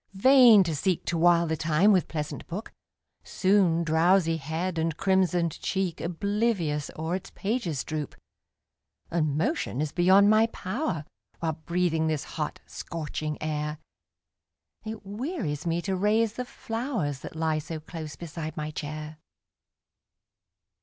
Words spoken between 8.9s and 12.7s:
And motion is beyond my power, While breathing this hot,